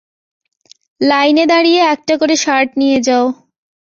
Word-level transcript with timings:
লাইনে 1.01 1.43
দাঁড়িয়ে 1.45 1.81
একটা 1.93 2.13
করে 2.21 2.35
শার্ট 2.35 2.69
নিয়ে 2.77 2.97
যাও। 3.07 3.25